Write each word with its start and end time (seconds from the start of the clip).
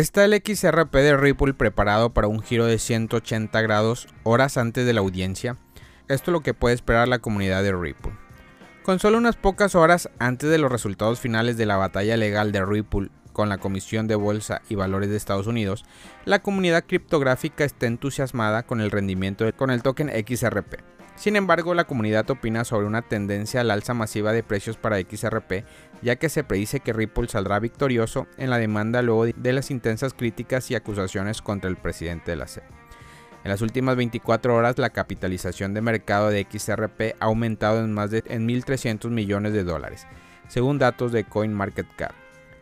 Está 0.00 0.24
el 0.24 0.32
XRP 0.32 0.94
de 0.94 1.14
Ripple 1.14 1.52
preparado 1.52 2.14
para 2.14 2.26
un 2.26 2.40
giro 2.40 2.64
de 2.64 2.78
180 2.78 3.60
grados 3.60 4.08
horas 4.22 4.56
antes 4.56 4.86
de 4.86 4.94
la 4.94 5.00
audiencia. 5.00 5.58
Esto 6.08 6.30
es 6.30 6.32
lo 6.32 6.40
que 6.40 6.54
puede 6.54 6.74
esperar 6.74 7.06
la 7.06 7.18
comunidad 7.18 7.62
de 7.62 7.76
Ripple. 7.76 8.14
Con 8.82 8.98
solo 8.98 9.18
unas 9.18 9.36
pocas 9.36 9.74
horas 9.74 10.08
antes 10.18 10.48
de 10.48 10.56
los 10.56 10.72
resultados 10.72 11.20
finales 11.20 11.58
de 11.58 11.66
la 11.66 11.76
batalla 11.76 12.16
legal 12.16 12.50
de 12.50 12.64
Ripple 12.64 13.10
con 13.32 13.48
la 13.48 13.58
Comisión 13.58 14.06
de 14.06 14.14
Bolsa 14.14 14.62
y 14.68 14.74
Valores 14.74 15.10
de 15.10 15.16
Estados 15.16 15.46
Unidos, 15.46 15.84
la 16.24 16.40
comunidad 16.40 16.84
criptográfica 16.86 17.64
está 17.64 17.86
entusiasmada 17.86 18.64
con 18.64 18.80
el 18.80 18.90
rendimiento 18.90 19.50
con 19.56 19.70
el 19.70 19.82
token 19.82 20.10
XRP. 20.10 20.80
Sin 21.20 21.36
embargo, 21.36 21.74
la 21.74 21.84
comunidad 21.84 22.30
opina 22.30 22.64
sobre 22.64 22.86
una 22.86 23.02
tendencia 23.02 23.60
al 23.60 23.70
alza 23.70 23.92
masiva 23.92 24.32
de 24.32 24.42
precios 24.42 24.78
para 24.78 24.98
XRP, 24.98 25.64
ya 26.00 26.16
que 26.16 26.30
se 26.30 26.44
predice 26.44 26.80
que 26.80 26.94
Ripple 26.94 27.28
saldrá 27.28 27.58
victorioso 27.58 28.26
en 28.38 28.48
la 28.48 28.56
demanda 28.56 29.02
luego 29.02 29.26
de 29.26 29.52
las 29.52 29.70
intensas 29.70 30.14
críticas 30.14 30.70
y 30.70 30.76
acusaciones 30.76 31.42
contra 31.42 31.68
el 31.68 31.76
presidente 31.76 32.30
de 32.30 32.36
la 32.38 32.48
SEC. 32.48 32.64
En 33.44 33.50
las 33.50 33.60
últimas 33.60 33.96
24 33.96 34.54
horas, 34.54 34.78
la 34.78 34.90
capitalización 34.90 35.74
de 35.74 35.80
mercado 35.80 36.28
de 36.28 36.46
XRP 36.50 37.16
ha 37.20 37.26
aumentado 37.26 37.80
en 37.80 37.92
más 37.92 38.10
de 38.10 38.24
1.300 38.24 39.10
millones 39.10 39.52
de 39.52 39.64
dólares, 39.64 40.06
según 40.48 40.78
datos 40.78 41.12
de 41.12 41.24
CoinMarketCap. 41.24 42.12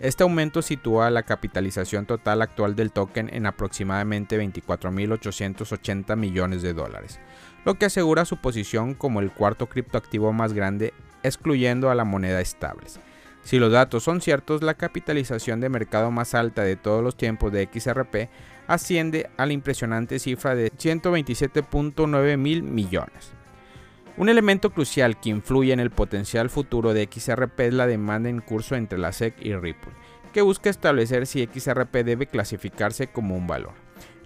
Este 0.00 0.22
aumento 0.22 0.62
sitúa 0.62 1.10
la 1.10 1.24
capitalización 1.24 2.06
total 2.06 2.40
actual 2.42 2.76
del 2.76 2.92
token 2.92 3.30
en 3.32 3.46
aproximadamente 3.46 4.40
24.880 4.40 6.14
millones 6.14 6.62
de 6.62 6.72
dólares, 6.72 7.18
lo 7.64 7.74
que 7.74 7.86
asegura 7.86 8.24
su 8.24 8.36
posición 8.36 8.94
como 8.94 9.18
el 9.18 9.32
cuarto 9.32 9.66
criptoactivo 9.66 10.32
más 10.32 10.52
grande, 10.52 10.94
excluyendo 11.24 11.90
a 11.90 11.96
la 11.96 12.04
moneda 12.04 12.40
estables. 12.40 13.00
Si 13.42 13.58
los 13.58 13.72
datos 13.72 14.04
son 14.04 14.20
ciertos, 14.20 14.62
la 14.62 14.74
capitalización 14.74 15.60
de 15.60 15.68
mercado 15.68 16.12
más 16.12 16.34
alta 16.34 16.62
de 16.62 16.76
todos 16.76 17.02
los 17.02 17.16
tiempos 17.16 17.50
de 17.50 17.68
XRP 17.72 18.30
asciende 18.68 19.30
a 19.36 19.46
la 19.46 19.52
impresionante 19.52 20.20
cifra 20.20 20.54
de 20.54 20.70
127.9 20.70 22.36
mil 22.36 22.62
millones. 22.62 23.37
Un 24.18 24.28
elemento 24.28 24.70
crucial 24.70 25.20
que 25.20 25.30
influye 25.30 25.72
en 25.72 25.78
el 25.78 25.92
potencial 25.92 26.50
futuro 26.50 26.92
de 26.92 27.08
XRP 27.08 27.60
es 27.60 27.74
la 27.74 27.86
demanda 27.86 28.28
en 28.28 28.40
curso 28.40 28.74
entre 28.74 28.98
la 28.98 29.12
SEC 29.12 29.36
y 29.40 29.54
Ripple, 29.54 29.92
que 30.32 30.42
busca 30.42 30.70
establecer 30.70 31.24
si 31.28 31.46
XRP 31.46 31.98
debe 32.04 32.26
clasificarse 32.26 33.06
como 33.06 33.36
un 33.36 33.46
valor. 33.46 33.74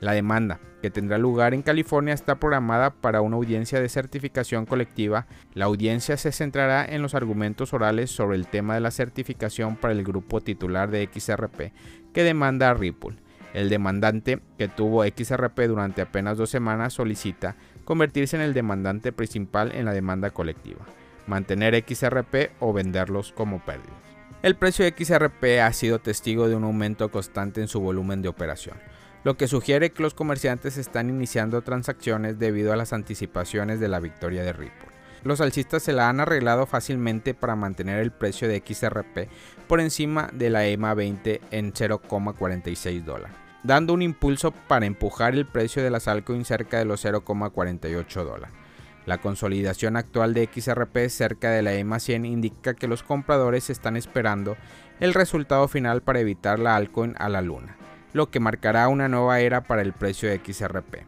La 0.00 0.12
demanda, 0.12 0.60
que 0.80 0.90
tendrá 0.90 1.18
lugar 1.18 1.52
en 1.52 1.60
California, 1.60 2.14
está 2.14 2.36
programada 2.36 2.94
para 2.94 3.20
una 3.20 3.36
audiencia 3.36 3.82
de 3.82 3.90
certificación 3.90 4.64
colectiva. 4.64 5.26
La 5.52 5.66
audiencia 5.66 6.16
se 6.16 6.32
centrará 6.32 6.86
en 6.86 7.02
los 7.02 7.14
argumentos 7.14 7.74
orales 7.74 8.10
sobre 8.10 8.38
el 8.38 8.46
tema 8.46 8.72
de 8.74 8.80
la 8.80 8.92
certificación 8.92 9.76
para 9.76 9.92
el 9.92 10.04
grupo 10.04 10.40
titular 10.40 10.90
de 10.90 11.06
XRP 11.12 11.70
que 12.14 12.24
demanda 12.24 12.70
a 12.70 12.74
Ripple. 12.74 13.16
El 13.54 13.68
demandante, 13.68 14.40
que 14.56 14.68
tuvo 14.68 15.04
XRP 15.04 15.60
durante 15.66 16.00
apenas 16.00 16.38
dos 16.38 16.48
semanas, 16.48 16.94
solicita 16.94 17.54
convertirse 17.84 18.36
en 18.36 18.42
el 18.42 18.54
demandante 18.54 19.12
principal 19.12 19.72
en 19.72 19.84
la 19.84 19.92
demanda 19.92 20.30
colectiva, 20.30 20.80
mantener 21.26 21.84
XRP 21.86 22.52
o 22.60 22.72
venderlos 22.72 23.32
como 23.32 23.60
pérdidas. 23.60 23.92
El 24.42 24.56
precio 24.56 24.84
de 24.84 24.94
XRP 24.96 25.60
ha 25.62 25.72
sido 25.72 25.98
testigo 25.98 26.48
de 26.48 26.56
un 26.56 26.64
aumento 26.64 27.10
constante 27.10 27.60
en 27.60 27.68
su 27.68 27.80
volumen 27.80 28.22
de 28.22 28.28
operación, 28.28 28.76
lo 29.22 29.36
que 29.36 29.48
sugiere 29.48 29.90
que 29.90 30.02
los 30.02 30.14
comerciantes 30.14 30.78
están 30.78 31.10
iniciando 31.10 31.62
transacciones 31.62 32.38
debido 32.38 32.72
a 32.72 32.76
las 32.76 32.92
anticipaciones 32.92 33.80
de 33.80 33.88
la 33.88 34.00
victoria 34.00 34.42
de 34.42 34.52
Ripple. 34.52 34.88
Los 35.22 35.40
alcistas 35.40 35.84
se 35.84 35.92
la 35.92 36.08
han 36.08 36.18
arreglado 36.18 36.66
fácilmente 36.66 37.34
para 37.34 37.54
mantener 37.54 38.00
el 38.00 38.10
precio 38.10 38.48
de 38.48 38.60
XRP 38.66 39.28
por 39.68 39.80
encima 39.80 40.28
de 40.32 40.50
la 40.50 40.66
EMA 40.66 40.94
20 40.94 41.40
en 41.52 41.72
0,46 41.72 43.04
dólares 43.04 43.41
dando 43.62 43.92
un 43.94 44.02
impulso 44.02 44.52
para 44.52 44.86
empujar 44.86 45.34
el 45.34 45.46
precio 45.46 45.82
de 45.82 45.90
las 45.90 46.08
altcoins 46.08 46.48
cerca 46.48 46.78
de 46.78 46.84
los 46.84 47.04
0,48 47.04 48.24
dólares. 48.24 48.54
La 49.06 49.18
consolidación 49.18 49.96
actual 49.96 50.32
de 50.32 50.48
XRP 50.52 51.08
cerca 51.08 51.50
de 51.50 51.62
la 51.62 51.74
EMA 51.74 51.98
100 51.98 52.24
indica 52.24 52.74
que 52.74 52.86
los 52.86 53.02
compradores 53.02 53.68
están 53.68 53.96
esperando 53.96 54.56
el 55.00 55.12
resultado 55.12 55.66
final 55.66 56.02
para 56.02 56.20
evitar 56.20 56.60
la 56.60 56.76
altcoin 56.76 57.16
a 57.18 57.28
la 57.28 57.42
luna, 57.42 57.76
lo 58.12 58.30
que 58.30 58.38
marcará 58.38 58.86
una 58.88 59.08
nueva 59.08 59.40
era 59.40 59.62
para 59.62 59.82
el 59.82 59.92
precio 59.92 60.28
de 60.28 60.40
XRP. 60.44 61.06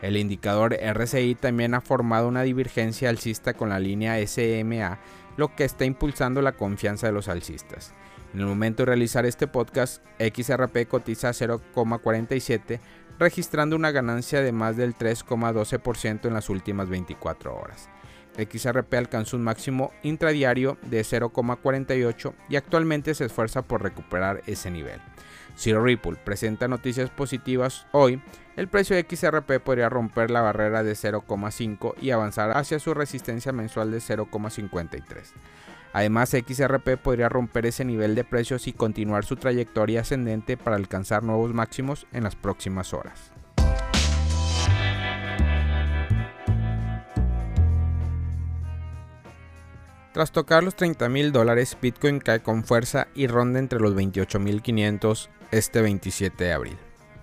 El 0.00 0.16
indicador 0.16 0.74
RSI 0.74 1.34
también 1.34 1.74
ha 1.74 1.80
formado 1.80 2.28
una 2.28 2.42
divergencia 2.42 3.10
alcista 3.10 3.54
con 3.54 3.68
la 3.68 3.78
línea 3.78 4.16
SMA, 4.26 4.98
lo 5.36 5.54
que 5.54 5.64
está 5.64 5.84
impulsando 5.84 6.40
la 6.40 6.52
confianza 6.52 7.06
de 7.06 7.12
los 7.12 7.28
alcistas. 7.28 7.92
En 8.34 8.40
el 8.40 8.46
momento 8.46 8.82
de 8.82 8.86
realizar 8.86 9.24
este 9.26 9.46
podcast, 9.46 10.02
XRP 10.18 10.86
cotiza 10.88 11.30
0,47, 11.30 12.80
registrando 13.18 13.76
una 13.76 13.90
ganancia 13.90 14.40
de 14.40 14.52
más 14.52 14.76
del 14.76 14.94
3,12% 14.94 16.26
en 16.26 16.34
las 16.34 16.50
últimas 16.50 16.88
24 16.88 17.56
horas. 17.56 17.88
XRP 18.36 18.94
alcanzó 18.94 19.36
un 19.36 19.44
máximo 19.44 19.92
intradiario 20.02 20.76
de 20.82 21.00
0,48 21.00 22.34
y 22.48 22.56
actualmente 22.56 23.14
se 23.14 23.24
esfuerza 23.24 23.62
por 23.62 23.82
recuperar 23.82 24.42
ese 24.46 24.70
nivel. 24.70 25.00
Si 25.54 25.72
Ripple 25.72 26.18
presenta 26.22 26.68
noticias 26.68 27.08
positivas 27.08 27.86
hoy, 27.92 28.20
el 28.56 28.68
precio 28.68 28.94
de 28.94 29.06
XRP 29.08 29.58
podría 29.62 29.88
romper 29.88 30.30
la 30.30 30.42
barrera 30.42 30.82
de 30.82 30.92
0,5 30.92 31.94
y 32.00 32.10
avanzar 32.10 32.56
hacia 32.56 32.78
su 32.78 32.92
resistencia 32.92 33.52
mensual 33.52 33.90
de 33.90 33.98
0,53. 33.98 35.02
Además, 35.96 36.28
XRP 36.28 36.98
podría 37.02 37.30
romper 37.30 37.64
ese 37.64 37.82
nivel 37.82 38.14
de 38.14 38.22
precios 38.22 38.68
y 38.68 38.74
continuar 38.74 39.24
su 39.24 39.36
trayectoria 39.36 40.02
ascendente 40.02 40.58
para 40.58 40.76
alcanzar 40.76 41.22
nuevos 41.22 41.54
máximos 41.54 42.06
en 42.12 42.24
las 42.24 42.36
próximas 42.36 42.92
horas. 42.92 43.32
Tras 50.12 50.32
tocar 50.32 50.62
los 50.62 50.76
30 50.76 51.08
mil 51.08 51.32
dólares, 51.32 51.78
Bitcoin 51.80 52.18
cae 52.18 52.42
con 52.42 52.64
fuerza 52.64 53.08
y 53.14 53.26
ronda 53.26 53.58
entre 53.58 53.80
los 53.80 53.94
28.500 53.94 55.30
este 55.50 55.80
27 55.80 56.44
de 56.44 56.52
abril. 56.52 56.76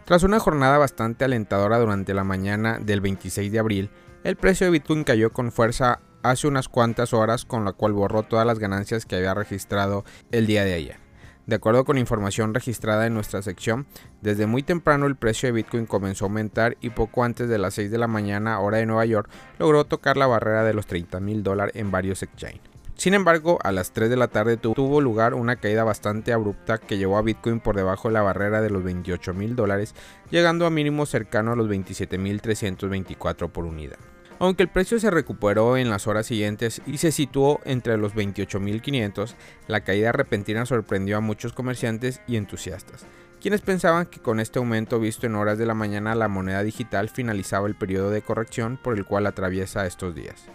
Tras 0.03 0.23
una 0.23 0.39
jornada 0.39 0.79
bastante 0.79 1.25
alentadora 1.25 1.77
durante 1.77 2.15
la 2.15 2.23
mañana 2.23 2.79
del 2.79 3.01
26 3.01 3.51
de 3.51 3.59
abril, 3.59 3.91
el 4.23 4.35
precio 4.35 4.65
de 4.65 4.71
Bitcoin 4.71 5.03
cayó 5.03 5.31
con 5.31 5.51
fuerza 5.51 5.99
hace 6.23 6.47
unas 6.47 6.69
cuantas 6.69 7.13
horas 7.13 7.45
con 7.45 7.65
la 7.65 7.73
cual 7.73 7.93
borró 7.93 8.23
todas 8.23 8.47
las 8.47 8.59
ganancias 8.59 9.05
que 9.05 9.17
había 9.17 9.33
registrado 9.33 10.03
el 10.31 10.47
día 10.47 10.63
de 10.63 10.73
ayer. 10.73 11.03
De 11.45 11.57
acuerdo 11.57 11.83
con 11.83 11.97
información 11.97 12.53
registrada 12.53 13.05
en 13.05 13.13
nuestra 13.13 13.41
sección, 13.41 13.85
desde 14.21 14.47
muy 14.47 14.63
temprano 14.63 15.07
el 15.07 15.17
precio 15.17 15.47
de 15.47 15.51
Bitcoin 15.51 15.85
comenzó 15.85 16.23
a 16.23 16.29
aumentar 16.29 16.77
y 16.79 16.91
poco 16.91 17.25
antes 17.25 17.49
de 17.49 17.57
las 17.57 17.73
6 17.73 17.91
de 17.91 17.97
la 17.97 18.07
mañana 18.07 18.59
hora 18.61 18.77
de 18.77 18.85
Nueva 18.85 19.05
York 19.05 19.29
logró 19.59 19.83
tocar 19.83 20.15
la 20.15 20.25
barrera 20.25 20.63
de 20.63 20.73
los 20.73 20.87
30 20.87 21.19
mil 21.19 21.43
dólares 21.43 21.75
en 21.75 21.91
varios 21.91 22.23
exchanges. 22.23 22.61
Sin 22.95 23.13
embargo, 23.13 23.59
a 23.63 23.73
las 23.73 23.91
3 23.91 24.09
de 24.09 24.15
la 24.15 24.29
tarde 24.29 24.55
tuvo 24.55 25.01
lugar 25.01 25.33
una 25.33 25.57
caída 25.57 25.83
bastante 25.83 26.31
abrupta 26.31 26.77
que 26.77 26.97
llevó 26.97 27.17
a 27.17 27.23
Bitcoin 27.23 27.59
por 27.59 27.75
debajo 27.75 28.07
de 28.07 28.13
la 28.13 28.21
barrera 28.21 28.61
de 28.61 28.69
los 28.69 28.83
28 28.83 29.33
mil 29.33 29.57
dólares, 29.57 29.95
llegando 30.29 30.65
a 30.65 30.69
mínimos 30.69 31.09
cercano 31.09 31.51
a 31.51 31.55
los 31.57 31.67
27 31.67 32.17
mil 32.17 32.39
324 32.39 33.51
por 33.51 33.65
unidad 33.65 33.97
aunque 34.39 34.63
el 34.63 34.69
precio 34.69 34.99
se 34.99 35.11
recuperó 35.11 35.77
en 35.77 35.89
las 35.89 36.07
horas 36.07 36.25
siguientes 36.25 36.81
y 36.85 36.97
se 36.97 37.11
situó 37.11 37.59
entre 37.65 37.97
los 37.97 38.15
28.500, 38.15 39.35
la 39.67 39.81
caída 39.81 40.11
repentina 40.11 40.65
sorprendió 40.65 41.17
a 41.17 41.21
muchos 41.21 41.53
comerciantes 41.53 42.21
y 42.27 42.35
entusiastas, 42.35 43.05
quienes 43.41 43.61
pensaban 43.61 44.05
que 44.05 44.19
con 44.19 44.39
este 44.39 44.59
aumento 44.59 44.99
visto 44.99 45.25
en 45.25 45.35
horas 45.35 45.57
de 45.57 45.65
la 45.65 45.73
mañana 45.73 46.15
la 46.15 46.27
moneda 46.27 46.63
digital 46.63 47.09
finalizaba 47.09 47.67
el 47.67 47.75
periodo 47.75 48.09
de 48.09 48.21
corrección 48.21 48.79
por 48.81 48.97
el 48.97 49.05
cual 49.05 49.27
atraviesa 49.27 49.85
estos 49.85 50.15
días. 50.15 50.45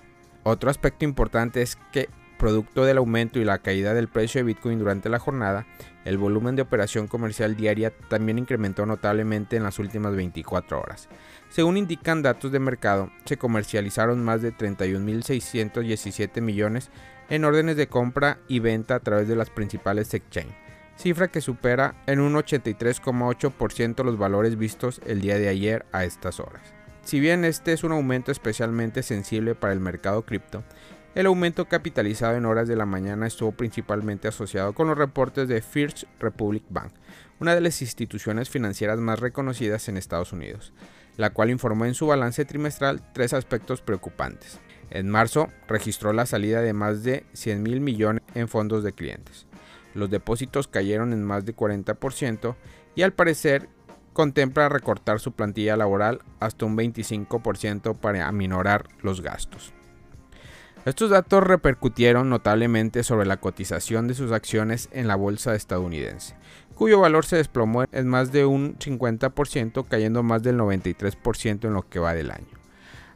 Otro 0.43 0.71
aspecto 0.71 1.05
importante 1.05 1.60
es 1.62 1.77
que, 1.93 2.09
producto 2.38 2.84
del 2.84 2.97
aumento 2.97 3.38
y 3.38 3.44
la 3.44 3.59
caída 3.59 3.93
del 3.93 4.09
precio 4.09 4.38
de 4.38 4.44
Bitcoin 4.44 4.78
durante 4.78 5.10
la 5.10 5.19
jornada, 5.19 5.66
el 6.04 6.16
volumen 6.16 6.56
de 6.56 6.62
operación 6.62 7.06
comercial 7.09 7.56
diaria 7.56 7.93
también 8.09 8.38
incrementó 8.38 8.87
notablemente 8.87 9.57
en 9.57 9.65
las 9.65 9.78
últimas 9.78 10.16
24 10.16 10.80
horas. 10.80 11.09
Según 11.51 11.77
indican 11.77 12.22
datos 12.22 12.51
de 12.51 12.60
mercado, 12.60 13.10
se 13.27 13.36
comercializaron 13.36 14.24
más 14.24 14.41
de 14.41 14.54
31.617 14.54 16.41
millones 16.41 16.91
en 17.28 17.45
órdenes 17.45 17.77
de 17.77 17.89
compra 17.89 18.39
y 18.48 18.60
venta 18.60 18.95
a 18.95 19.01
través 19.01 19.28
de 19.28 19.36
las 19.36 19.51
principales 19.51 20.15
exchanges, 20.15 20.57
cifra 20.97 21.28
que 21.28 21.42
supera 21.42 21.95
en 22.07 22.21
un 22.21 22.34
83,8% 22.34 24.04
los 24.04 24.16
valores 24.16 24.57
vistos 24.57 25.01
el 25.07 25.21
día 25.21 25.39
de 25.39 25.48
ayer 25.48 25.84
a 25.92 26.04
estas 26.04 26.41
horas. 26.41 26.62
Si 27.03 27.21
bien 27.21 27.45
este 27.45 27.72
es 27.72 27.84
un 27.84 27.92
aumento 27.92 28.33
especialmente 28.33 29.03
sensible 29.03 29.54
para 29.54 29.72
el 29.72 29.80
mercado 29.80 30.27
cripto, 30.27 30.62
el 31.18 31.26
aumento 31.26 31.65
capitalizado 31.65 32.36
en 32.36 32.47
horas 32.47 32.68
de 32.68 32.76
la 32.76 32.86
mañana 32.86 33.26
estuvo 33.26 33.50
principalmente 33.50 34.28
asociado 34.28 34.72
con 34.72 34.86
los 34.86 34.97
reportes 34.97 35.48
de 35.48 35.60
First 35.60 36.04
Republic 36.20 36.62
Bank, 36.70 36.92
una 37.41 37.56
de 37.56 37.60
las 37.60 37.82
instituciones 37.82 38.48
financieras 38.48 39.00
más 39.00 39.18
reconocidas 39.18 39.88
en 39.88 39.97
Estados 39.97 40.32
Unidos, 40.32 40.72
la 41.16 41.30
cual 41.30 41.50
informó 41.50 41.86
en 41.86 41.94
su 41.94 42.06
balance 42.06 42.44
trimestral 42.44 43.03
tres 43.12 43.32
aspectos 43.32 43.80
preocupantes. 43.80 44.60
En 44.91 45.09
marzo 45.09 45.48
registró 45.66 46.12
la 46.12 46.24
salida 46.24 46.62
de 46.62 46.72
más 46.72 47.03
de 47.03 47.26
100 47.32 47.64
mil 47.64 47.80
millones 47.80 48.22
en 48.36 48.47
fondos 48.47 48.84
de 48.84 48.92
clientes. 48.92 49.48
Los 49.94 50.10
depósitos 50.10 50.68
cayeron 50.68 51.12
en 51.12 51.24
más 51.24 51.44
de 51.44 51.56
40% 51.56 52.54
y 52.94 53.03
al 53.03 53.12
parecer 53.12 53.68
contempla 54.12 54.68
recortar 54.68 55.18
su 55.18 55.32
plantilla 55.32 55.76
laboral 55.76 56.21
hasta 56.38 56.64
un 56.64 56.76
25% 56.76 57.97
para 57.97 58.28
aminorar 58.28 58.86
los 59.03 59.21
gastos. 59.21 59.74
Estos 60.88 61.10
datos 61.10 61.44
repercutieron 61.44 62.30
notablemente 62.30 63.02
sobre 63.02 63.26
la 63.26 63.36
cotización 63.36 64.08
de 64.08 64.14
sus 64.14 64.32
acciones 64.32 64.88
en 64.90 65.06
la 65.06 65.16
bolsa 65.16 65.54
estadounidense, 65.54 66.34
cuyo 66.74 67.00
valor 67.00 67.26
se 67.26 67.36
desplomó 67.36 67.84
en 67.92 68.08
más 68.08 68.32
de 68.32 68.46
un 68.46 68.78
50%, 68.78 69.86
cayendo 69.86 70.22
más 70.22 70.42
del 70.42 70.56
93% 70.56 71.66
en 71.66 71.74
lo 71.74 71.86
que 71.86 71.98
va 71.98 72.14
del 72.14 72.30
año. 72.30 72.56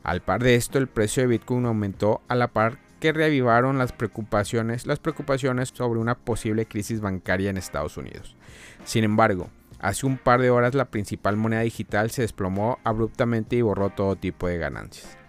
Al 0.03 0.21
par 0.21 0.43
de 0.43 0.57
esto, 0.57 0.77
el 0.77 0.87
precio 0.87 1.23
de 1.23 1.29
Bitcoin 1.29 1.65
aumentó 1.65 2.21
a 2.29 2.35
la 2.35 2.49
par 2.49 2.77
que 3.01 3.15
reavivaron 3.15 3.79
las 3.79 3.93
preocupaciones, 3.93 4.85
sobre 5.73 5.99
una 5.99 6.15
posible 6.15 6.67
crisis 6.67 7.01
bancaria 7.01 7.49
en 7.49 7.57
Estados 7.57 7.97
Unidos. 7.97 8.37
Sin 8.85 9.03
embargo, 9.03 9.49
hace 9.79 10.05
un 10.05 10.19
par 10.19 10.43
de 10.43 10.51
horas 10.51 10.75
la 10.75 10.91
principal 10.91 11.39
moneda 11.39 11.63
digital 11.63 12.11
se 12.11 12.21
desplomó 12.21 12.81
abruptamente 12.85 13.57
y 13.57 13.63
borró 13.63 13.89
todo 13.89 14.15
tipo 14.17 14.47
de 14.47 14.59
ganancias. 14.59 15.22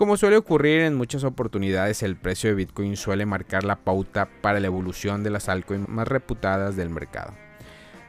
Como 0.00 0.16
suele 0.16 0.38
ocurrir 0.38 0.80
en 0.80 0.94
muchas 0.94 1.24
oportunidades, 1.24 2.02
el 2.02 2.16
precio 2.16 2.48
de 2.48 2.56
Bitcoin 2.56 2.96
suele 2.96 3.26
marcar 3.26 3.64
la 3.64 3.76
pauta 3.76 4.30
para 4.40 4.58
la 4.58 4.66
evolución 4.66 5.22
de 5.22 5.28
las 5.28 5.50
altcoins 5.50 5.90
más 5.90 6.08
reputadas 6.08 6.74
del 6.74 6.88
mercado, 6.88 7.34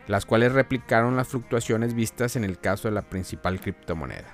las 0.07 0.25
cuales 0.25 0.53
replicaron 0.53 1.17
las 1.17 1.27
fluctuaciones 1.27 1.93
vistas 1.93 2.37
en 2.37 2.45
el 2.45 2.59
caso 2.59 2.87
de 2.87 2.93
la 2.93 3.01
principal 3.01 3.59
criptomoneda. 3.59 4.29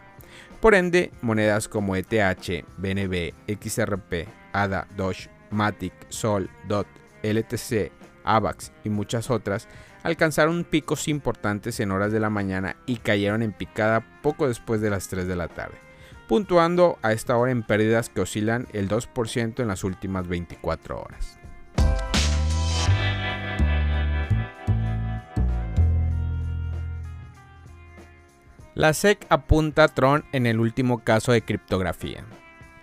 Por 0.61 0.75
ende, 0.75 1.09
monedas 1.23 1.67
como 1.67 1.95
ETH, 1.95 2.63
BNB, 2.77 3.33
XRP, 3.47 4.27
ADA, 4.53 4.87
Doge, 4.95 5.31
Matic, 5.49 5.93
Sol, 6.09 6.51
DOT, 6.67 6.85
LTC, 7.23 7.91
AVAX 8.23 8.71
y 8.83 8.89
muchas 8.89 9.31
otras 9.31 9.67
alcanzaron 10.03 10.63
picos 10.63 11.07
importantes 11.07 11.79
en 11.79 11.89
horas 11.89 12.11
de 12.11 12.19
la 12.19 12.29
mañana 12.29 12.75
y 12.85 12.97
cayeron 12.97 13.41
en 13.41 13.51
picada 13.51 14.05
poco 14.21 14.47
después 14.47 14.79
de 14.79 14.91
las 14.91 15.07
3 15.07 15.27
de 15.27 15.35
la 15.35 15.47
tarde, 15.47 15.86
puntuando 16.27 16.99
a 17.01 17.13
esta 17.13 17.37
hora 17.37 17.51
en 17.51 17.63
pérdidas 17.63 18.09
que 18.09 18.21
oscilan 18.21 18.67
el 18.73 18.89
2% 18.89 19.59
en 19.59 19.67
las 19.67 19.83
últimas 19.83 20.27
24 20.27 21.01
horas. 21.01 21.39
La 28.75 28.93
SEC 28.93 29.25
apunta 29.29 29.85
a 29.85 29.87
Tron 29.87 30.23
en 30.33 30.45
el 30.45 30.59
último 30.59 30.99
caso 30.99 31.31
de 31.31 31.41
criptografía. 31.41 32.23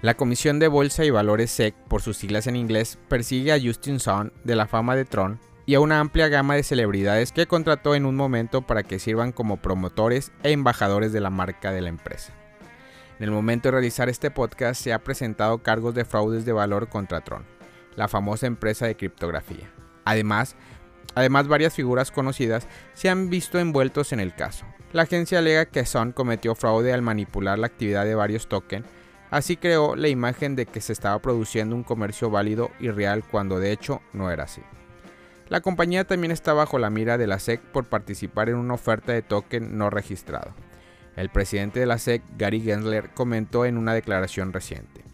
La 0.02 0.14
Comisión 0.14 0.58
de 0.58 0.66
Bolsa 0.66 1.04
y 1.04 1.10
Valores 1.10 1.52
SEC, 1.52 1.74
por 1.88 2.02
sus 2.02 2.16
siglas 2.16 2.48
en 2.48 2.56
inglés, 2.56 2.98
persigue 3.08 3.52
a 3.52 3.60
Justin 3.60 4.00
Sun 4.00 4.32
de 4.42 4.56
la 4.56 4.66
fama 4.66 4.96
de 4.96 5.04
Tron 5.04 5.38
y 5.66 5.74
a 5.74 5.80
una 5.80 6.00
amplia 6.00 6.26
gama 6.26 6.56
de 6.56 6.62
celebridades 6.62 7.30
que 7.30 7.46
contrató 7.46 7.94
en 7.94 8.06
un 8.06 8.16
momento 8.16 8.62
para 8.62 8.82
que 8.82 8.98
sirvan 8.98 9.30
como 9.30 9.58
promotores 9.58 10.32
e 10.42 10.50
embajadores 10.50 11.12
de 11.12 11.20
la 11.20 11.30
marca 11.30 11.70
de 11.70 11.80
la 11.80 11.90
empresa. 11.90 12.34
En 13.18 13.24
el 13.24 13.30
momento 13.30 13.68
de 13.68 13.72
realizar 13.72 14.08
este 14.08 14.30
podcast 14.30 14.82
se 14.82 14.92
ha 14.92 15.04
presentado 15.04 15.62
cargos 15.62 15.94
de 15.94 16.04
fraudes 16.04 16.44
de 16.44 16.52
valor 16.52 16.88
contra 16.88 17.20
Tron, 17.20 17.44
la 17.96 18.08
famosa 18.08 18.46
empresa 18.46 18.86
de 18.86 18.96
criptografía. 18.96 19.70
Además, 20.04 20.56
además 21.14 21.48
varias 21.48 21.74
figuras 21.74 22.10
conocidas 22.10 22.66
se 22.94 23.08
han 23.08 23.30
visto 23.30 23.58
envueltos 23.58 24.12
en 24.12 24.20
el 24.20 24.34
caso, 24.34 24.66
la 24.94 25.02
agencia 25.02 25.40
alega 25.40 25.66
que 25.66 25.84
Sun 25.86 26.12
cometió 26.12 26.54
fraude 26.54 26.92
al 26.92 27.02
manipular 27.02 27.58
la 27.58 27.66
actividad 27.66 28.04
de 28.04 28.14
varios 28.14 28.46
tokens, 28.46 28.86
así 29.28 29.56
creó 29.56 29.96
la 29.96 30.06
imagen 30.06 30.54
de 30.54 30.66
que 30.66 30.80
se 30.80 30.92
estaba 30.92 31.18
produciendo 31.18 31.74
un 31.74 31.82
comercio 31.82 32.30
válido 32.30 32.70
y 32.78 32.90
real 32.90 33.24
cuando 33.28 33.58
de 33.58 33.72
hecho 33.72 34.02
no 34.12 34.30
era 34.30 34.44
así. 34.44 34.62
La 35.48 35.62
compañía 35.62 36.04
también 36.04 36.30
está 36.30 36.52
bajo 36.52 36.78
la 36.78 36.90
mira 36.90 37.18
de 37.18 37.26
la 37.26 37.40
SEC 37.40 37.60
por 37.60 37.86
participar 37.86 38.48
en 38.48 38.54
una 38.54 38.74
oferta 38.74 39.12
de 39.12 39.22
token 39.22 39.76
no 39.76 39.90
registrado. 39.90 40.54
El 41.16 41.28
presidente 41.28 41.80
de 41.80 41.86
la 41.86 41.98
SEC, 41.98 42.22
Gary 42.36 42.60
Gensler, 42.60 43.10
comentó 43.10 43.64
en 43.64 43.78
una 43.78 43.94
declaración 43.94 44.52
reciente. 44.52 45.04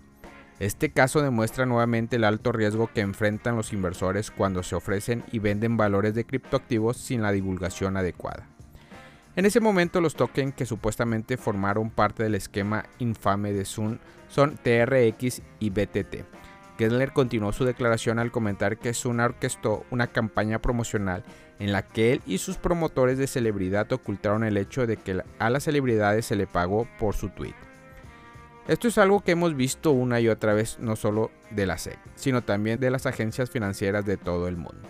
Este 0.58 0.90
caso 0.90 1.22
demuestra 1.22 1.64
nuevamente 1.64 2.16
el 2.16 2.24
alto 2.24 2.52
riesgo 2.52 2.90
que 2.92 3.00
enfrentan 3.00 3.56
los 3.56 3.72
inversores 3.72 4.30
cuando 4.30 4.62
se 4.62 4.74
ofrecen 4.74 5.24
y 5.32 5.38
venden 5.38 5.78
valores 5.78 6.14
de 6.14 6.26
criptoactivos 6.26 6.98
sin 6.98 7.22
la 7.22 7.32
divulgación 7.32 7.96
adecuada. 7.96 8.46
En 9.36 9.46
ese 9.46 9.60
momento 9.60 10.00
los 10.00 10.16
tokens 10.16 10.54
que 10.54 10.66
supuestamente 10.66 11.36
formaron 11.36 11.88
parte 11.88 12.22
del 12.22 12.34
esquema 12.34 12.84
infame 12.98 13.52
de 13.52 13.64
Sun 13.64 14.00
son 14.28 14.56
TRX 14.56 15.40
y 15.60 15.70
BTT. 15.70 16.24
Gessler 16.80 17.12
continuó 17.12 17.52
su 17.52 17.66
declaración 17.66 18.18
al 18.18 18.30
comentar 18.30 18.78
que 18.78 18.94
Sun 18.94 19.20
orquestó 19.20 19.84
una 19.90 20.06
campaña 20.06 20.60
promocional 20.60 21.24
en 21.58 21.72
la 21.72 21.82
que 21.82 22.14
él 22.14 22.22
y 22.24 22.38
sus 22.38 22.56
promotores 22.56 23.18
de 23.18 23.26
celebridad 23.26 23.92
ocultaron 23.92 24.44
el 24.44 24.56
hecho 24.56 24.86
de 24.86 24.96
que 24.96 25.22
a 25.38 25.50
las 25.50 25.64
celebridades 25.64 26.24
se 26.24 26.36
le 26.36 26.46
pagó 26.46 26.88
por 26.98 27.14
su 27.14 27.28
tweet. 27.28 27.52
Esto 28.66 28.88
es 28.88 28.96
algo 28.96 29.20
que 29.20 29.32
hemos 29.32 29.54
visto 29.54 29.90
una 29.90 30.20
y 30.20 30.28
otra 30.28 30.54
vez 30.54 30.78
no 30.78 30.96
solo 30.96 31.30
de 31.50 31.66
la 31.66 31.76
SEC, 31.76 31.98
sino 32.14 32.40
también 32.40 32.80
de 32.80 32.90
las 32.90 33.04
agencias 33.04 33.50
financieras 33.50 34.06
de 34.06 34.16
todo 34.16 34.48
el 34.48 34.56
mundo. 34.56 34.88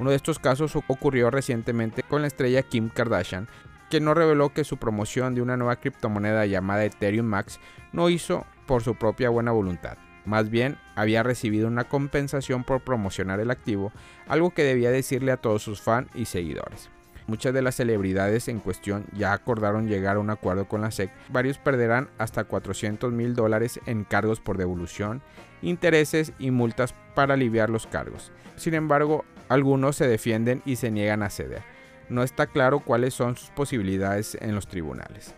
Uno 0.00 0.10
de 0.10 0.16
estos 0.16 0.40
casos 0.40 0.74
ocurrió 0.88 1.30
recientemente 1.30 2.02
con 2.02 2.22
la 2.22 2.26
estrella 2.26 2.64
Kim 2.64 2.88
Kardashian, 2.88 3.46
que 3.90 4.00
no 4.00 4.12
reveló 4.12 4.52
que 4.52 4.64
su 4.64 4.76
promoción 4.76 5.36
de 5.36 5.42
una 5.42 5.56
nueva 5.56 5.76
criptomoneda 5.76 6.46
llamada 6.46 6.84
Ethereum 6.84 7.26
Max 7.26 7.60
no 7.92 8.08
hizo 8.08 8.44
por 8.66 8.82
su 8.82 8.96
propia 8.96 9.30
buena 9.30 9.52
voluntad. 9.52 9.98
Más 10.28 10.50
bien, 10.50 10.76
había 10.94 11.22
recibido 11.22 11.68
una 11.68 11.84
compensación 11.84 12.62
por 12.62 12.82
promocionar 12.82 13.40
el 13.40 13.50
activo, 13.50 13.92
algo 14.26 14.50
que 14.50 14.62
debía 14.62 14.90
decirle 14.90 15.32
a 15.32 15.38
todos 15.38 15.62
sus 15.62 15.80
fans 15.80 16.08
y 16.14 16.26
seguidores. 16.26 16.90
Muchas 17.26 17.54
de 17.54 17.62
las 17.62 17.76
celebridades 17.76 18.48
en 18.48 18.60
cuestión 18.60 19.06
ya 19.14 19.32
acordaron 19.32 19.88
llegar 19.88 20.16
a 20.16 20.20
un 20.20 20.28
acuerdo 20.28 20.68
con 20.68 20.82
la 20.82 20.90
SEC. 20.90 21.10
Varios 21.30 21.56
perderán 21.56 22.10
hasta 22.18 22.44
400 22.44 23.10
mil 23.10 23.34
dólares 23.34 23.80
en 23.86 24.04
cargos 24.04 24.38
por 24.40 24.58
devolución, 24.58 25.22
intereses 25.62 26.34
y 26.38 26.50
multas 26.50 26.94
para 27.14 27.32
aliviar 27.32 27.70
los 27.70 27.86
cargos. 27.86 28.30
Sin 28.56 28.74
embargo, 28.74 29.24
algunos 29.48 29.96
se 29.96 30.06
defienden 30.06 30.60
y 30.66 30.76
se 30.76 30.90
niegan 30.90 31.22
a 31.22 31.30
ceder 31.30 31.62
no 32.08 32.22
está 32.22 32.46
claro 32.46 32.80
cuáles 32.80 33.14
son 33.14 33.36
sus 33.36 33.50
posibilidades 33.50 34.36
en 34.40 34.54
los 34.54 34.66
tribunales. 34.66 35.34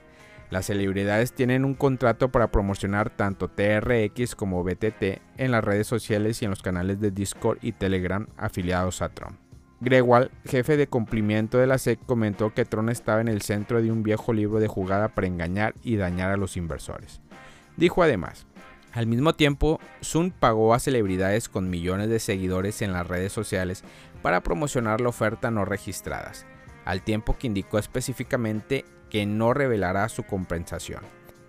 Las 0.50 0.66
celebridades 0.66 1.32
tienen 1.32 1.64
un 1.64 1.74
contrato 1.74 2.30
para 2.30 2.50
promocionar 2.50 3.08
tanto 3.10 3.48
TRX 3.48 4.34
como 4.34 4.64
BTT 4.64 5.20
en 5.36 5.52
las 5.52 5.62
redes 5.62 5.86
sociales 5.86 6.42
y 6.42 6.44
en 6.44 6.50
los 6.50 6.60
canales 6.60 7.00
de 7.00 7.12
Discord 7.12 7.58
y 7.62 7.70
Telegram 7.70 8.26
afiliados 8.36 9.00
a 9.00 9.10
Tron. 9.10 9.38
Grewal, 9.80 10.32
jefe 10.44 10.76
de 10.76 10.88
cumplimiento 10.88 11.56
de 11.56 11.68
la 11.68 11.78
SEC, 11.78 12.00
comentó 12.04 12.52
que 12.52 12.64
Tron 12.64 12.90
estaba 12.90 13.20
en 13.20 13.28
el 13.28 13.42
centro 13.42 13.80
de 13.80 13.92
un 13.92 14.02
viejo 14.02 14.32
libro 14.32 14.58
de 14.58 14.66
jugada 14.66 15.08
para 15.08 15.28
engañar 15.28 15.74
y 15.82 15.96
dañar 15.96 16.32
a 16.32 16.36
los 16.36 16.56
inversores. 16.56 17.20
Dijo 17.76 18.02
además, 18.02 18.46
al 18.92 19.06
mismo 19.06 19.34
tiempo, 19.34 19.78
Sun 20.00 20.32
pagó 20.32 20.74
a 20.74 20.80
celebridades 20.80 21.48
con 21.48 21.70
millones 21.70 22.08
de 22.08 22.18
seguidores 22.18 22.82
en 22.82 22.92
las 22.92 23.06
redes 23.06 23.32
sociales 23.32 23.84
para 24.20 24.42
promocionar 24.42 25.00
la 25.00 25.10
oferta 25.10 25.52
no 25.52 25.64
registradas, 25.64 26.44
al 26.84 27.02
tiempo 27.02 27.38
que 27.38 27.46
indicó 27.46 27.78
específicamente 27.78 28.84
que 29.10 29.26
no 29.26 29.52
revelará 29.52 30.08
su 30.08 30.22
compensación. 30.22 31.02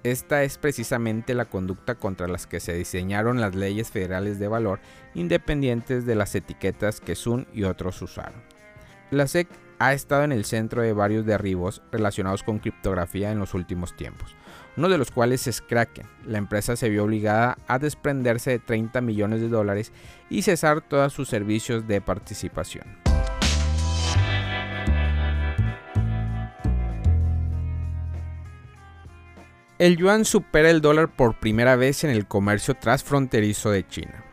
Esta 0.04 0.44
es 0.44 0.58
precisamente 0.58 1.36
la 1.36 1.46
conducta 1.46 1.96
contra 1.96 2.28
las 2.28 2.48
que 2.48 2.60
se 2.60 2.74
diseñaron 2.74 3.40
las 3.40 3.54
leyes 3.54 3.92
federales 3.92 4.40
de 4.40 4.48
valor 4.48 4.80
independientes 5.14 6.08
de 6.08 6.16
las 6.16 6.34
etiquetas 6.34 7.00
que 7.00 7.16
Sun 7.16 7.48
y 7.54 7.64
otros 7.64 8.02
usaron. 8.02 8.42
La 9.12 9.28
SEC 9.28 9.48
ha 9.78 9.94
estado 9.94 10.24
en 10.24 10.32
el 10.32 10.46
centro 10.46 10.82
de 10.82 10.94
varios 10.94 11.26
derribos 11.26 11.82
relacionados 11.92 12.44
con 12.44 12.60
criptografía 12.60 13.32
en 13.32 13.40
los 13.40 13.54
últimos 13.54 13.96
tiempos, 13.96 14.36
uno 14.78 14.90
de 14.90 14.98
los 14.98 15.12
cuales 15.12 15.46
es 15.48 15.62
Kraken. 15.62 16.08
La 16.26 16.38
empresa 16.38 16.76
se 16.76 16.90
vio 16.90 17.04
obligada 17.04 17.58
a 17.68 17.78
desprenderse 17.78 18.52
de 18.52 18.60
30 18.60 19.02
millones 19.02 19.42
de 19.42 19.50
dólares 19.50 19.92
y 20.30 20.44
cesar 20.44 20.82
todos 20.82 21.14
sus 21.14 21.30
servicios 21.30 21.88
de 21.88 22.00
participación. 22.00 23.01
El 29.82 29.98
yuan 29.98 30.26
supera 30.26 30.70
el 30.70 30.80
dólar 30.80 31.10
por 31.10 31.40
primera 31.40 31.76
vez 31.76 32.04
en 32.04 32.12
el 32.12 32.28
comercio 32.28 32.76
transfronterizo 32.76 33.72
de 33.72 33.88
China. 33.88 34.24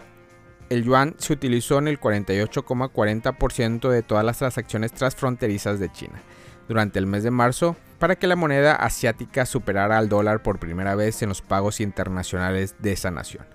El 0.68 0.84
yuan 0.84 1.14
se 1.16 1.32
utilizó 1.32 1.78
en 1.78 1.88
el 1.88 1.98
48,40% 1.98 3.88
de 3.88 4.02
todas 4.02 4.26
las 4.26 4.36
transacciones 4.36 4.92
transfronterizas 4.92 5.80
de 5.80 5.90
China 5.90 6.20
durante 6.68 6.98
el 6.98 7.06
mes 7.06 7.22
de 7.22 7.30
marzo 7.30 7.76
para 7.98 8.16
que 8.16 8.26
la 8.26 8.36
moneda 8.36 8.74
asiática 8.74 9.46
superara 9.46 9.96
al 9.96 10.10
dólar 10.10 10.42
por 10.42 10.58
primera 10.58 10.94
vez 10.94 11.22
en 11.22 11.30
los 11.30 11.40
pagos 11.40 11.80
internacionales 11.80 12.76
de 12.80 12.92
esa 12.92 13.10
nación. 13.10 13.46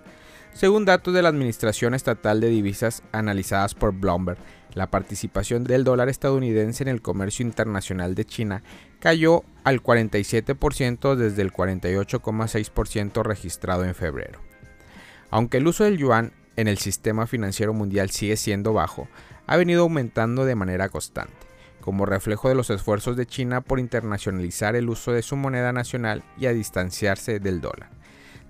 Según 0.54 0.86
datos 0.86 1.14
de 1.14 1.22
la 1.24 1.30
Administración 1.30 1.96
Estatal 1.96 2.40
de 2.40 2.48
Divisas 2.48 3.04
analizadas 3.12 3.74
por 3.74 3.92
Bloomberg, 3.92 4.38
la 4.76 4.90
participación 4.90 5.64
del 5.64 5.84
dólar 5.84 6.10
estadounidense 6.10 6.84
en 6.84 6.90
el 6.90 7.02
comercio 7.02 7.46
internacional 7.46 8.16
de 8.16 8.26
China 8.26 8.64
cayó 9.00 9.44
al 9.64 9.82
47% 9.82 11.16
desde 11.16 11.42
el 11.42 11.52
48,6% 11.52 13.24
registrado 13.24 13.84
en 13.84 13.96
febrero. 13.96 14.40
Aunque 15.32 15.58
el 15.58 15.68
uso 15.68 15.84
del 15.84 15.98
yuan 15.98 16.34
en 16.56 16.68
el 16.68 16.78
sistema 16.78 17.26
financiero 17.26 17.74
mundial 17.74 18.12
sigue 18.12 18.38
siendo 18.38 18.74
bajo, 18.74 19.08
ha 19.48 19.58
venido 19.58 19.82
aumentando 19.82 20.46
de 20.46 20.56
manera 20.56 20.90
constante. 20.90 21.34
como 21.82 22.06
reflejo 22.06 22.48
de 22.48 22.56
los 22.56 22.70
esfuerzos 22.70 23.18
de 23.18 23.26
China 23.26 23.60
por 23.60 23.78
internacionalizar 23.78 24.78
el 24.78 24.88
uso 24.88 25.12
de 25.12 25.22
su 25.22 25.36
moneda 25.36 25.74
nacional 25.74 26.24
y 26.38 26.46
a 26.46 26.54
distanciarse 26.54 27.42
del 27.42 27.60
dólar. 27.60 27.90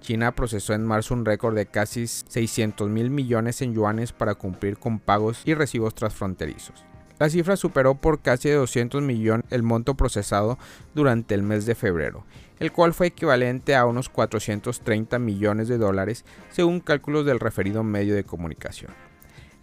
China 0.03 0.35
procesó 0.35 0.73
en 0.73 0.85
marzo 0.85 1.15
un 1.15 1.25
récord 1.25 1.55
de 1.55 1.65
casi 1.65 2.05
600 2.05 2.89
mil 2.89 3.09
millones 3.09 3.61
en 3.61 3.73
yuanes 3.73 4.11
para 4.11 4.35
cumplir 4.35 4.77
con 4.77 4.99
pagos 4.99 5.41
y 5.45 5.55
recibos 5.55 5.95
transfronterizos. 5.95 6.85
La 7.19 7.29
cifra 7.29 7.55
superó 7.55 7.95
por 7.95 8.21
casi 8.21 8.49
200 8.49 9.01
millones 9.01 9.45
el 9.49 9.63
monto 9.63 9.95
procesado 9.95 10.59
durante 10.93 11.33
el 11.35 11.41
mes 11.41 11.65
de 11.65 11.73
febrero, 11.73 12.25
el 12.59 12.71
cual 12.71 12.93
fue 12.93 13.07
equivalente 13.07 13.75
a 13.75 13.85
unos 13.85 14.09
430 14.09 15.17
millones 15.19 15.67
de 15.69 15.77
dólares 15.77 16.25
según 16.51 16.81
cálculos 16.81 17.25
del 17.25 17.39
referido 17.39 17.83
medio 17.83 18.13
de 18.13 18.25
comunicación. 18.25 18.91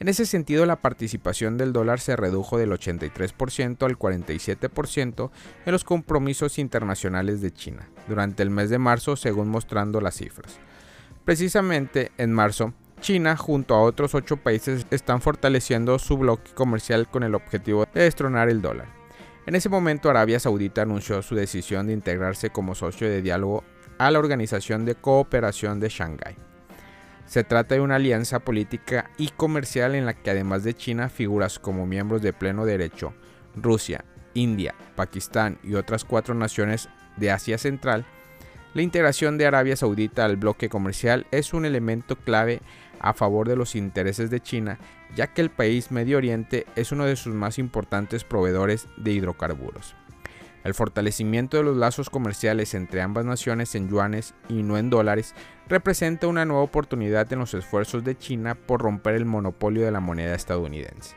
En 0.01 0.09
ese 0.09 0.25
sentido, 0.25 0.65
la 0.65 0.81
participación 0.81 1.59
del 1.59 1.75
dólar 1.75 2.01
se 2.01 2.17
redujo 2.17 2.57
del 2.57 2.73
83% 2.73 3.85
al 3.85 3.99
47% 3.99 5.31
en 5.67 5.73
los 5.73 5.85
compromisos 5.85 6.59
internacionales 6.59 7.43
de 7.43 7.53
China 7.53 7.91
durante 8.09 8.43
el 8.43 8.49
mes 8.49 8.71
de 8.71 8.79
marzo, 8.79 9.15
según 9.15 9.51
mostrando 9.51 10.01
las 10.01 10.17
cifras. 10.17 10.59
Precisamente 11.27 12.13
en 12.17 12.33
marzo, 12.33 12.73
China 13.03 13.37
junto 13.37 13.75
a 13.75 13.83
otros 13.83 14.15
ocho 14.15 14.39
países 14.39 14.87
están 14.91 15.21
fortaleciendo 15.21 15.99
su 15.99 16.17
bloque 16.17 16.53
comercial 16.55 17.07
con 17.11 17.23
el 17.23 17.35
objetivo 17.35 17.85
de 17.93 18.03
destronar 18.05 18.49
el 18.49 18.63
dólar. 18.63 18.89
En 19.45 19.55
ese 19.55 19.69
momento 19.69 20.09
Arabia 20.09 20.41
Saudita 20.41 20.81
anunció 20.81 21.21
su 21.21 21.35
decisión 21.35 21.89
de 21.89 21.93
integrarse 21.93 22.49
como 22.49 22.75
socio 22.75 23.07
de 23.07 23.21
diálogo 23.21 23.65
a 23.99 24.11
la 24.11 24.19
Organización 24.19 24.87
de 24.87 24.95
Cooperación 24.95 25.79
de 25.79 25.91
Shanghái. 25.91 26.50
Se 27.31 27.45
trata 27.45 27.77
de 27.77 27.81
una 27.81 27.95
alianza 27.95 28.41
política 28.41 29.09
y 29.17 29.29
comercial 29.29 29.95
en 29.95 30.05
la 30.05 30.15
que 30.15 30.33
además 30.33 30.65
de 30.65 30.75
China 30.75 31.09
figuras 31.09 31.61
como 31.61 31.87
miembros 31.87 32.23
de 32.23 32.33
pleno 32.33 32.65
derecho 32.65 33.15
Rusia, 33.55 34.05
India, 34.35 34.75
Pakistán 34.97 35.57
y 35.63 35.75
otras 35.75 36.05
cuatro 36.05 36.35
naciones 36.35 36.89
de 37.19 37.31
Asia 37.31 37.57
Central, 37.57 38.05
la 38.75 38.83
integración 38.83 39.39
de 39.39 39.47
Arabia 39.47 39.77
Saudita 39.77 40.25
al 40.25 40.39
bloque 40.39 40.69
comercial 40.69 41.25
es 41.31 41.55
un 41.55 41.67
elemento 41.67 42.17
clave 42.17 42.63
a 42.99 43.15
favor 43.15 43.47
de 43.47 43.55
los 43.55 43.77
intereses 43.77 44.29
de 44.29 44.41
China, 44.41 44.81
ya 45.15 45.29
que 45.29 45.41
el 45.41 45.51
país 45.51 45.93
Medio 45.93 46.17
Oriente 46.17 46.67
es 46.75 46.91
uno 46.91 47.05
de 47.05 47.15
sus 47.15 47.33
más 47.33 47.61
importantes 47.61 48.25
proveedores 48.25 48.89
de 48.97 49.13
hidrocarburos. 49.13 49.95
El 50.63 50.75
fortalecimiento 50.75 51.57
de 51.57 51.63
los 51.63 51.77
lazos 51.77 52.11
comerciales 52.11 52.75
entre 52.75 53.01
ambas 53.01 53.25
naciones 53.25 53.75
en 53.75 53.89
yuanes 53.89 54.35
y 54.49 54.63
no 54.63 54.77
en 54.77 54.91
dólares 54.91 55.35
representa 55.69 56.27
una 56.27 56.45
nueva 56.45 56.63
oportunidad 56.63 57.33
en 57.33 57.39
los 57.39 57.55
esfuerzos 57.55 58.05
de 58.05 58.17
China 58.17 58.55
por 58.55 58.83
romper 58.83 59.15
el 59.15 59.25
monopolio 59.25 59.85
de 59.85 59.91
la 59.91 60.01
moneda 60.01 60.35
estadounidense. 60.35 61.17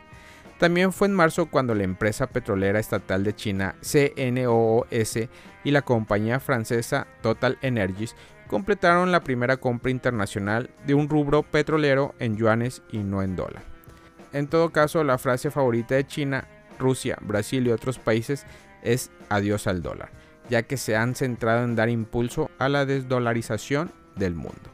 También 0.59 0.93
fue 0.93 1.07
en 1.07 1.13
marzo 1.13 1.47
cuando 1.47 1.75
la 1.75 1.83
empresa 1.83 2.27
petrolera 2.27 2.79
estatal 2.79 3.23
de 3.23 3.35
China 3.35 3.75
CNOOS 3.81 5.17
y 5.65 5.71
la 5.71 5.81
compañía 5.81 6.39
francesa 6.39 7.07
Total 7.21 7.57
Energies 7.61 8.15
completaron 8.47 9.11
la 9.11 9.23
primera 9.23 9.57
compra 9.57 9.91
internacional 9.91 10.69
de 10.85 10.93
un 10.93 11.09
rubro 11.09 11.43
petrolero 11.43 12.15
en 12.19 12.37
yuanes 12.37 12.81
y 12.91 12.99
no 12.99 13.23
en 13.23 13.35
dólar. 13.35 13.63
En 14.31 14.47
todo 14.47 14.69
caso, 14.69 15.03
la 15.03 15.17
frase 15.17 15.51
favorita 15.51 15.95
de 15.95 16.07
China, 16.07 16.47
Rusia, 16.79 17.17
Brasil 17.21 17.67
y 17.67 17.71
otros 17.71 17.99
países 17.99 18.45
es 18.83 19.11
adiós 19.29 19.67
al 19.67 19.81
dólar, 19.81 20.11
ya 20.49 20.63
que 20.63 20.77
se 20.77 20.95
han 20.95 21.15
centrado 21.15 21.63
en 21.63 21.75
dar 21.75 21.89
impulso 21.89 22.51
a 22.59 22.69
la 22.69 22.85
desdolarización 22.85 23.91
del 24.15 24.35
mundo. 24.35 24.71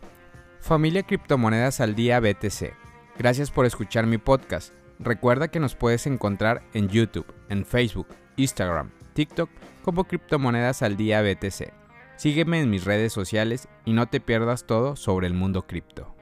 Familia 0.60 1.04
Criptomonedas 1.04 1.80
al 1.80 1.96
Día 1.96 2.20
BTC. 2.20 2.74
Gracias 3.18 3.52
por 3.52 3.66
escuchar 3.66 4.06
mi 4.06 4.18
podcast. 4.18 4.74
Recuerda 5.00 5.48
que 5.48 5.60
nos 5.60 5.76
puedes 5.76 6.06
encontrar 6.08 6.62
en 6.74 6.90
YouTube, 6.90 7.26
en 7.48 7.66
Facebook, 7.66 8.08
Instagram, 8.36 8.92
TikTok 9.14 9.50
como 9.84 10.04
Criptomonedas 10.04 10.82
al 10.82 10.98
Día 10.98 11.22
BTC. 11.22 11.72
Sígueme 12.18 12.60
en 12.60 12.70
mis 12.70 12.84
redes 12.84 13.14
sociales 13.14 13.70
y 13.86 13.94
no 13.94 14.08
te 14.08 14.20
pierdas 14.20 14.66
todo 14.66 14.98
sobre 14.98 15.28
el 15.28 15.34
mundo 15.34 15.66
cripto. 15.66 16.19